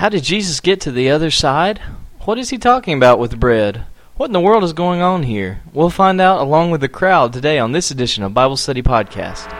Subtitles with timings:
[0.00, 1.78] How did Jesus get to the other side?
[2.20, 3.84] What is he talking about with bread?
[4.16, 5.60] What in the world is going on here?
[5.74, 9.59] We'll find out along with the crowd today on this edition of Bible Study Podcast.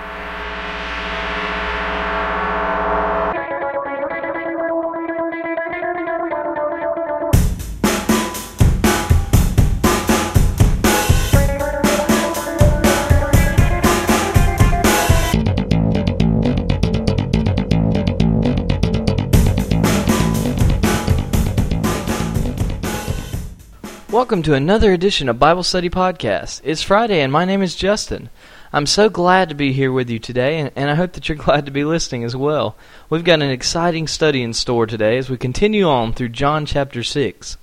[24.13, 26.63] Welcome to another edition of Bible Study Podcast.
[26.65, 28.29] It's Friday, and my name is Justin.
[28.73, 31.39] I'm so glad to be here with you today, and, and I hope that you're
[31.45, 32.75] glad to be listening as well.
[33.09, 37.05] We've got an exciting study in store today as we continue on through John chapter
[37.05, 37.57] 6.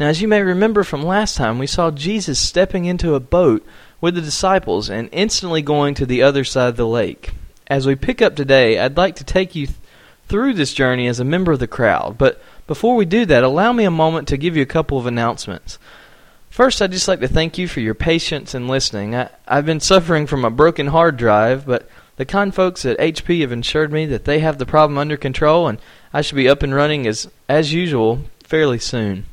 [0.00, 3.62] Now, as you may remember from last time, we saw Jesus stepping into a boat
[4.00, 7.32] with the disciples and instantly going to the other side of the lake.
[7.66, 9.68] As we pick up today, I'd like to take you
[10.28, 13.72] through this journey as a member of the crowd, but before we do that, allow
[13.72, 15.78] me a moment to give you a couple of announcements.
[16.48, 19.14] First, I'd just like to thank you for your patience and listening.
[19.14, 23.40] I, I've been suffering from a broken hard drive, but the kind folks at HP
[23.40, 25.80] have assured me that they have the problem under control and
[26.12, 29.26] I should be up and running as, as usual fairly soon.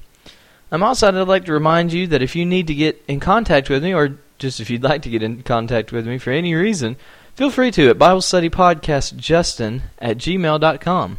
[0.72, 3.70] I'm also I'd like to remind you that if you need to get in contact
[3.70, 6.56] with me, or just if you'd like to get in contact with me for any
[6.56, 6.96] reason,
[7.42, 11.18] feel free to at Bible Study Podcast Justin at gmail.com.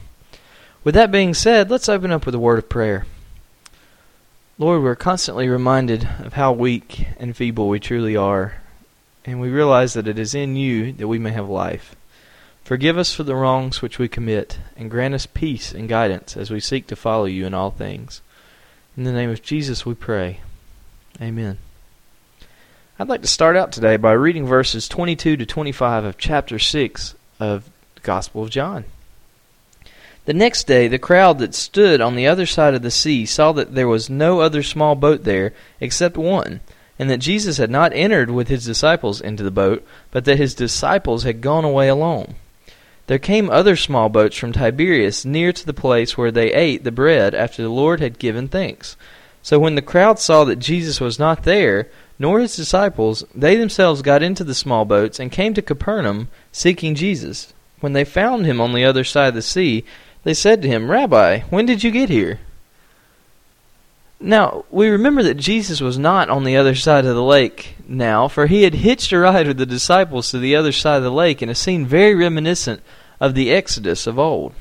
[0.84, 3.06] With that being said, let's open up with a word of prayer.
[4.56, 8.58] Lord, we're constantly reminded of how weak and feeble we truly are,
[9.24, 11.96] and we realize that it is in you that we may have life.
[12.62, 16.52] Forgive us for the wrongs which we commit, and grant us peace and guidance as
[16.52, 18.22] we seek to follow you in all things.
[18.96, 20.38] In the name of Jesus we pray.
[21.20, 21.58] Amen.
[22.98, 27.14] I'd like to start out today by reading verses 22 to 25 of chapter 6
[27.40, 28.84] of the Gospel of John.
[30.26, 33.52] The next day, the crowd that stood on the other side of the sea saw
[33.52, 36.60] that there was no other small boat there except one,
[36.98, 40.54] and that Jesus had not entered with his disciples into the boat, but that his
[40.54, 42.34] disciples had gone away alone.
[43.06, 46.92] There came other small boats from Tiberias near to the place where they ate the
[46.92, 48.98] bread after the Lord had given thanks.
[49.42, 51.88] So when the crowd saw that Jesus was not there,
[52.22, 56.94] nor his disciples, they themselves got into the small boats and came to Capernaum, seeking
[56.94, 57.52] Jesus.
[57.80, 59.84] When they found him on the other side of the sea,
[60.22, 62.38] they said to him, Rabbi, when did you get here?
[64.20, 68.28] Now, we remember that Jesus was not on the other side of the lake now,
[68.28, 71.10] for he had hitched a ride with the disciples to the other side of the
[71.10, 72.82] lake in a scene very reminiscent
[73.18, 74.54] of the Exodus of old.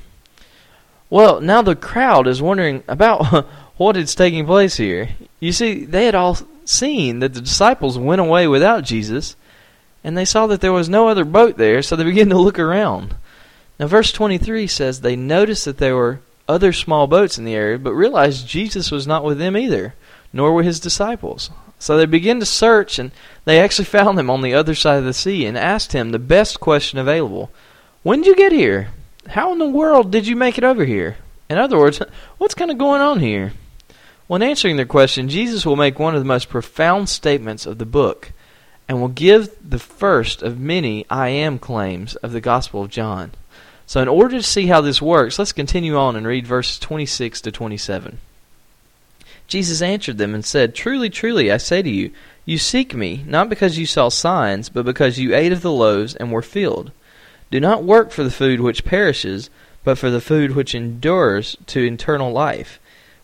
[1.11, 3.45] Well, now the crowd is wondering about
[3.81, 5.09] what is taking place here.
[5.39, 9.35] You see, they had all seen that the disciples went away without Jesus,
[10.03, 12.59] and they saw that there was no other boat there, so they began to look
[12.59, 13.15] around.
[13.79, 17.79] Now, verse 23 says they noticed that there were other small boats in the area,
[17.79, 19.95] but realized Jesus was not with them either,
[20.31, 21.49] nor were his disciples.
[21.79, 23.09] So they began to search, and
[23.45, 26.19] they actually found him on the other side of the sea and asked him the
[26.19, 27.49] best question available
[28.03, 28.89] When did you get here?
[29.29, 31.17] How in the world did you make it over here?
[31.49, 31.99] In other words,
[32.37, 33.53] what's kind of going on here?
[34.31, 37.85] When answering their question, Jesus will make one of the most profound statements of the
[37.85, 38.31] book
[38.87, 43.31] and will give the first of many I am claims of the Gospel of John.
[43.85, 47.41] So, in order to see how this works, let's continue on and read verses 26
[47.41, 48.19] to 27.
[49.49, 52.11] Jesus answered them and said, Truly, truly, I say to you,
[52.45, 56.15] you seek me, not because you saw signs, but because you ate of the loaves
[56.15, 56.93] and were filled.
[57.51, 59.49] Do not work for the food which perishes,
[59.83, 62.79] but for the food which endures to eternal life,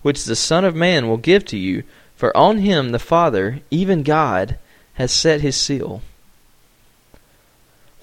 [0.08, 1.84] which the Son of Man will give to you,
[2.16, 4.58] for on him the Father, even God,
[4.94, 6.02] has set his seal.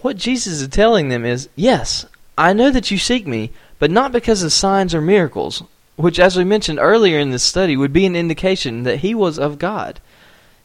[0.02, 2.04] What Jesus is telling them is, yes,
[2.36, 5.62] I know that you seek me, but not because of signs or miracles,
[5.96, 9.38] which, as we mentioned earlier in this study, would be an indication that he was
[9.38, 9.98] of God.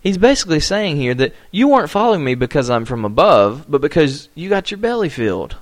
[0.03, 4.27] He's basically saying here that you weren't following me because I'm from above, but because
[4.35, 5.55] you got your belly filled.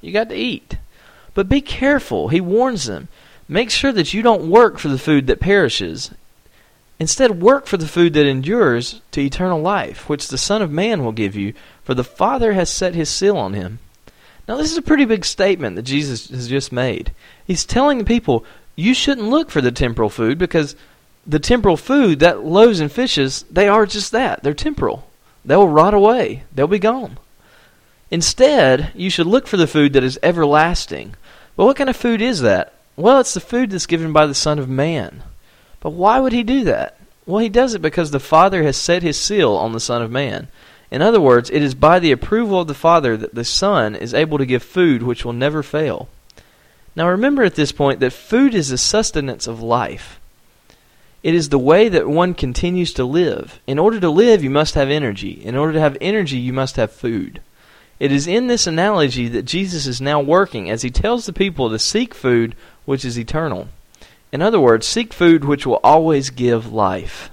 [0.00, 0.76] You got to eat.
[1.34, 3.08] But be careful, he warns them.
[3.48, 6.10] Make sure that you don't work for the food that perishes.
[6.98, 11.02] Instead, work for the food that endures to eternal life, which the Son of Man
[11.02, 13.78] will give you, for the Father has set his seal on him.
[14.46, 17.12] Now, this is a pretty big statement that Jesus has just made.
[17.46, 18.44] He's telling the people,
[18.76, 20.74] you shouldn't look for the temporal food because
[21.26, 24.42] the temporal food, that loaves and fishes, they are just that.
[24.42, 25.08] They're temporal.
[25.44, 27.18] They'll rot away, they'll be gone.
[28.10, 31.14] Instead, you should look for the food that is everlasting.
[31.56, 32.74] But what kind of food is that?
[32.98, 35.22] Well, it's the food that's given by the Son of Man.
[35.78, 36.98] But why would he do that?
[37.26, 40.10] Well, he does it because the Father has set his seal on the Son of
[40.10, 40.48] Man.
[40.90, 44.14] In other words, it is by the approval of the Father that the Son is
[44.14, 46.08] able to give food which will never fail.
[46.96, 50.18] Now remember at this point that food is the sustenance of life.
[51.22, 53.60] It is the way that one continues to live.
[53.68, 55.40] In order to live, you must have energy.
[55.44, 57.42] In order to have energy, you must have food.
[58.00, 61.70] It is in this analogy that Jesus is now working as he tells the people
[61.70, 62.54] to seek food
[62.88, 63.68] which is eternal.
[64.32, 67.28] In other words, seek food which will always give life.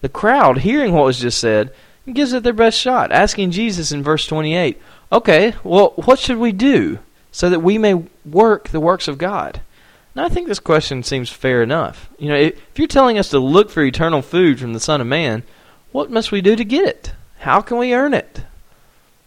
[0.00, 1.72] The crowd, hearing what was just said,
[2.12, 4.82] gives it their best shot, asking Jesus in verse 28,
[5.12, 6.98] Okay, well, what should we do
[7.30, 9.60] so that we may work the works of God?
[10.16, 12.10] Now, I think this question seems fair enough.
[12.18, 15.06] You know, if you're telling us to look for eternal food from the Son of
[15.06, 15.44] Man,
[15.92, 17.12] what must we do to get it?
[17.38, 18.40] How can we earn it?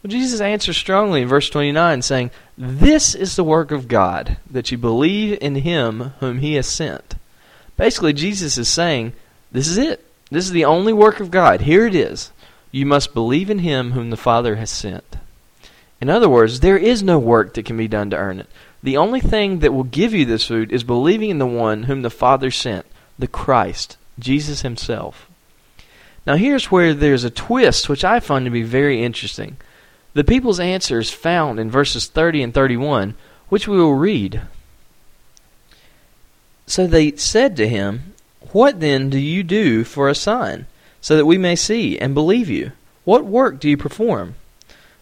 [0.02, 4.72] Well, Jesus answers strongly in verse 29, saying, This is the work of God, that
[4.72, 7.16] you believe in him whom he has sent.
[7.78, 9.14] Basically, Jesus is saying,
[9.52, 10.06] This is it.
[10.32, 11.62] This is the only work of God.
[11.62, 12.32] Here it is.
[12.72, 15.18] You must believe in him whom the Father has sent.
[16.00, 18.48] In other words, there is no work that can be done to earn it.
[18.82, 22.02] The only thing that will give you this food is believing in the one whom
[22.02, 22.88] the Father sent,
[23.20, 25.30] the Christ, Jesus himself.
[26.26, 29.58] Now, here's where there's a twist which I find to be very interesting.
[30.14, 33.16] The people's answer is found in verses 30 and 31,
[33.50, 34.42] which we will read.
[36.68, 38.14] So they said to him,
[38.52, 40.68] What then do you do for a sign,
[41.00, 42.72] so that we may see and believe you?
[43.04, 44.36] What work do you perform?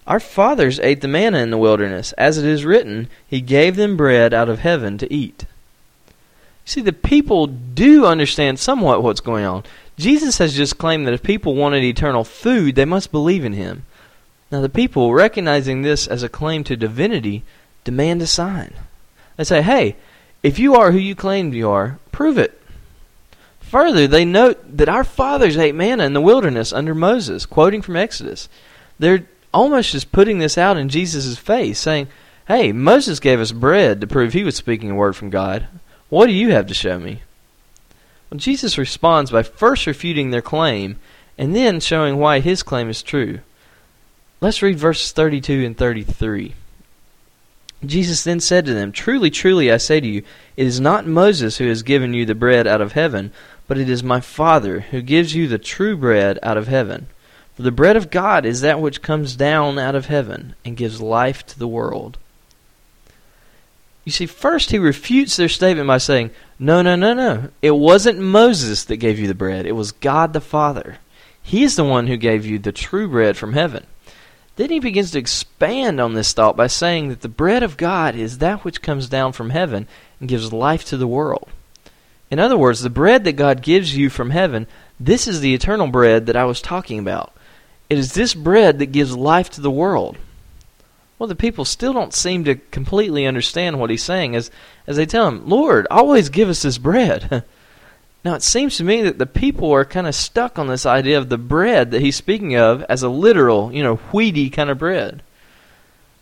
[0.08, 3.98] Our fathers ate the manna in the wilderness, as it is written, He gave them
[3.98, 5.46] bread out of heaven to eat.
[6.66, 9.64] See, the people do understand somewhat what's going on.
[9.98, 13.86] Jesus has just claimed that if people wanted eternal food, they must believe in Him.
[14.52, 17.44] Now, the people, recognizing this as a claim to divinity,
[17.84, 18.74] demand a sign.
[19.38, 19.96] They say, hey,
[20.42, 22.60] if you are who you claim you are, prove it.
[23.60, 27.96] Further, they note that our fathers ate manna in the wilderness under Moses, quoting from
[27.96, 28.50] Exodus.
[28.98, 32.08] They're almost just putting this out in Jesus' face, saying,
[32.48, 35.68] Hey, Moses gave us bread to prove he was speaking a word from God.
[36.10, 37.22] What do you have to show me?
[38.30, 40.98] Well, Jesus responds by first refuting their claim
[41.38, 43.40] and then showing why his claim is true.
[44.42, 46.54] Let's read verses 32 and 33.
[47.86, 50.24] Jesus then said to them, Truly, truly, I say to you,
[50.56, 53.32] it is not Moses who has given you the bread out of heaven,
[53.68, 57.08] but it is my Father who gives you the true bread out of heaven.
[57.56, 61.02] For the bread of God is that which comes down out of heaven and gives
[61.02, 62.18] life to the world.
[64.06, 67.50] You see, first he refutes their statement by saying, No, no, no, no.
[67.62, 70.98] It wasn't Moses that gave you the bread, it was God the Father.
[71.44, 73.86] He is the one who gave you the true bread from heaven.
[74.60, 78.14] Then he begins to expand on this thought by saying that the bread of God
[78.14, 79.88] is that which comes down from heaven
[80.20, 81.48] and gives life to the world.
[82.30, 84.68] In other words, the bread that God gives you from heaven,
[85.00, 87.32] this is the eternal bread that I was talking about.
[87.90, 90.18] It is this bread that gives life to the world.
[91.18, 94.52] Well, the people still don't seem to completely understand what he's saying as,
[94.86, 97.46] as they tell him, Lord, always give us this bread.
[98.24, 101.18] Now, it seems to me that the people are kind of stuck on this idea
[101.18, 104.78] of the bread that he's speaking of as a literal, you know, wheaty kind of
[104.78, 105.24] bread.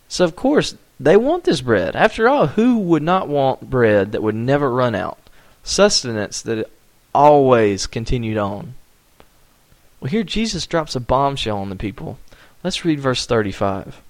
[0.08, 1.96] So, of course, they want this bread.
[1.96, 5.18] After all, who would not want bread that would never run out?
[5.64, 6.70] Sustenance that
[7.14, 8.74] always continued on.
[10.00, 12.18] Well, here Jesus drops a bombshell on the people.
[12.62, 14.00] Let's read verse 35.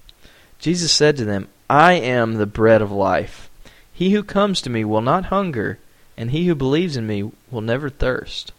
[0.59, 3.49] Jesus said to them, I am the bread of life.
[3.91, 5.79] He who comes to me will not hunger
[6.19, 8.51] and he who believes in me will never thirst.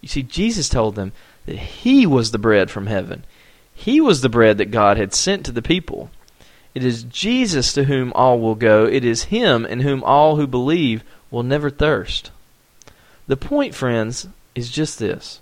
[0.00, 1.10] You see, Jesus told them
[1.44, 3.24] that he was the bread from heaven.
[3.74, 6.10] He was the bread that God had sent to the people.
[6.72, 8.84] It is Jesus to whom all will go.
[8.84, 11.02] It is him in whom all who believe
[11.32, 12.30] will never thirst.
[13.26, 15.40] The point, friends, is just this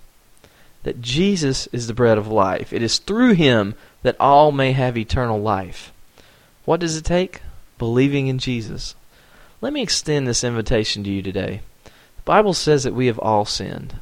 [0.85, 2.73] that Jesus is the bread of life.
[2.73, 5.93] It is through him that all may have eternal life.
[6.65, 7.43] What does it take?
[7.79, 8.97] Believing in Jesus.
[9.63, 11.61] Let me extend this invitation to you today.
[11.85, 13.95] The Bible says that we have all sinned.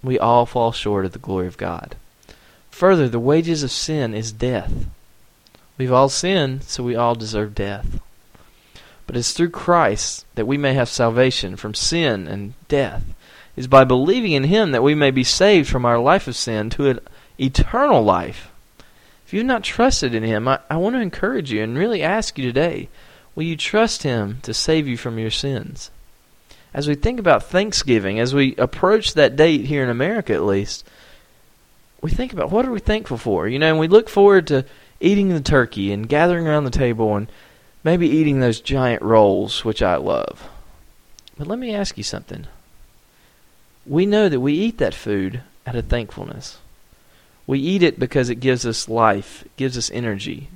[0.00, 1.96] We all fall short of the glory of God.
[2.70, 4.72] Further, the wages of sin is death.
[5.76, 7.98] We've all sinned, so we all deserve death.
[9.08, 13.02] But it's through Christ that we may have salvation from sin and death.
[13.56, 16.36] It is by believing in Him that we may be saved from our life of
[16.36, 17.00] sin to an
[17.40, 18.52] eternal life.
[19.26, 22.38] If you've not trusted in Him, I, I want to encourage you and really ask
[22.38, 22.88] you today
[23.34, 25.90] Will you trust Him to save you from your sins?
[26.74, 30.84] As we think about Thanksgiving, as we approach that date here in America at least,
[32.00, 33.48] we think about what are we thankful for?
[33.48, 34.64] You know, and we look forward to
[35.00, 37.28] eating the turkey and gathering around the table and
[37.82, 40.48] maybe eating those giant rolls, which I love.
[41.36, 42.46] But let me ask you something.
[43.86, 46.58] We know that we eat that food out of thankfulness.
[47.46, 50.48] We eat it because it gives us life, gives us energy,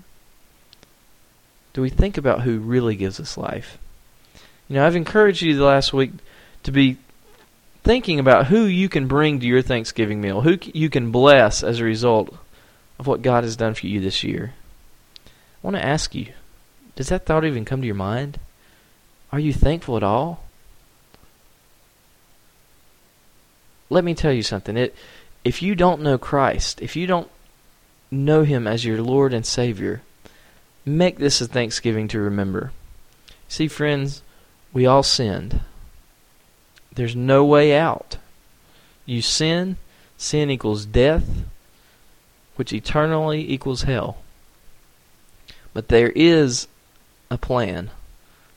[1.73, 3.79] do we think about who really gives us life?
[4.69, 6.13] You know, I've encouraged you the last week
[6.63, 6.99] to be
[7.83, 11.81] thinking about who you can bring to your Thanksgiving meal, who you can bless as
[11.81, 12.35] a result
[12.99, 14.55] of what God has done for you this year.
[15.27, 15.31] I
[15.63, 16.33] want to ask you,
[16.95, 18.39] does that thought even come to your mind?
[19.33, 20.45] Are you thankful at all?
[23.91, 24.77] Let me tell you something.
[24.77, 24.95] It
[25.45, 27.29] if you don't know Christ, if you don't
[28.11, 30.03] know him as your Lord and Savior,
[30.85, 32.73] make this a Thanksgiving to remember.
[33.49, 34.23] See, friends,
[34.73, 35.61] we all sinned.
[36.95, 38.17] There's no way out.
[39.07, 39.77] You sin,
[40.17, 41.29] sin equals death,
[42.57, 44.19] which eternally equals hell.
[45.75, 46.69] But there is
[47.31, 47.91] a plan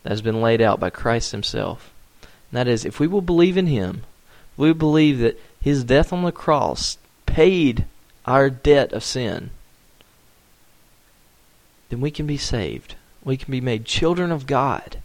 [0.04, 1.92] that has been laid out by Christ Himself.
[2.22, 4.04] And that is, if we will believe in Him,
[4.58, 7.86] we believe that His death on the cross paid
[8.26, 9.50] our debt of sin,
[11.90, 12.96] then we can be saved.
[13.24, 14.98] We can be made children of God.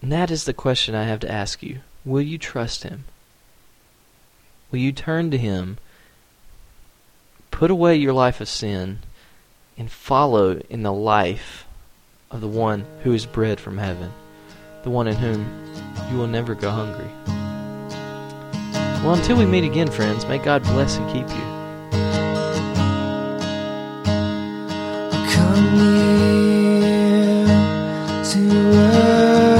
[0.00, 1.80] And that is the question I have to ask you.
[2.04, 3.04] Will you trust Him?
[4.70, 5.78] Will you turn to Him,
[7.50, 9.00] put away your life of sin,
[9.76, 11.66] and follow in the life
[12.30, 14.12] of the one who is bread from heaven,
[14.82, 15.72] the one in whom
[16.10, 17.10] you will never go hungry?
[19.02, 21.57] Well, until we meet again, friends, may God bless and keep you.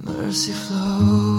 [0.00, 1.37] Mercy flows